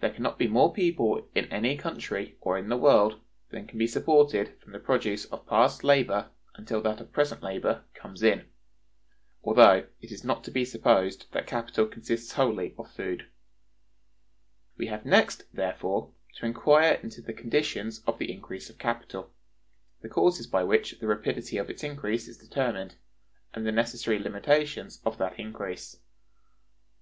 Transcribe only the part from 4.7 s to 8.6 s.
the produce of past labor until that of present labor comes in